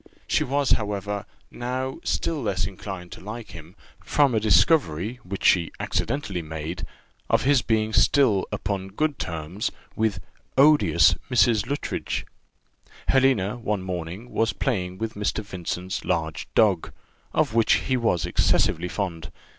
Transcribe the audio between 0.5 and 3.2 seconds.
however, now still less inclined